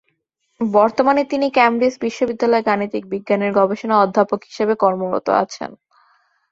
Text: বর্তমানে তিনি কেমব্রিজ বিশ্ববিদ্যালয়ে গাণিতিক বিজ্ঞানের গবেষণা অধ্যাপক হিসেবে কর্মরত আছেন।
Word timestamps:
বর্তমানে 0.61 1.21
তিনি 1.25 1.47
কেমব্রিজ 1.51 1.95
বিশ্ববিদ্যালয়ে 2.01 2.67
গাণিতিক 2.69 3.03
বিজ্ঞানের 3.13 3.51
গবেষণা 3.59 3.95
অধ্যাপক 3.97 4.39
হিসেবে 4.49 4.73
কর্মরত 4.83 5.27
আছেন। 5.43 5.71